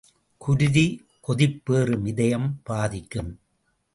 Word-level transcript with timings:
குருதி 0.41 0.85
கொதிப்பேறும் 1.27 2.05
இதயம் 2.05 2.49
பாதிக்கும்! 2.63 3.31